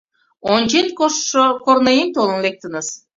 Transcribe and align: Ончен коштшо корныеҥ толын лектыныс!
Ончен 0.53 0.87
коштшо 0.99 1.43
корныеҥ 1.65 2.07
толын 2.15 2.39
лектыныс! 2.45 2.87